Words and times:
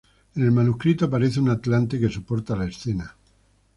En 0.33 0.41
el 0.41 0.51
manuscrito 0.51 1.05
aparece 1.05 1.39
un 1.39 1.49
atlante 1.49 1.99
que 1.99 2.09
soporta 2.09 2.55
la 2.55 2.65
escena. 2.65 3.15